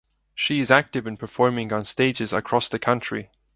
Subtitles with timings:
[0.33, 3.29] She is active in performing on stages across the country.